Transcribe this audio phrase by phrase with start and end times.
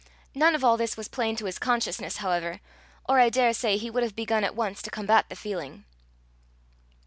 [0.33, 2.59] None of all this was plain to his consciousness, however,
[3.07, 5.85] or I daresay he would have begun at once to combat the feeling.